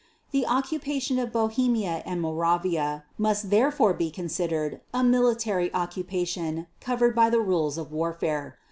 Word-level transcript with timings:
The 0.31 0.47
occupation 0.47 1.19
of 1.19 1.31
Bohemia 1.31 2.01
and 2.07 2.19
Moravia 2.23 3.03
must 3.19 3.51
therefore 3.51 3.93
be 3.93 4.09
considered 4.09 4.81
a 4.95 5.03
military 5.03 5.71
occupation 5.75 6.65
covered 6.79 7.13
by 7.13 7.29
the 7.29 7.39
rules 7.39 7.77
of 7.77 7.91
warfare. 7.91 8.57